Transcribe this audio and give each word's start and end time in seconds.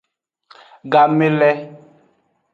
Game 0.91 1.27
le. 1.39 1.51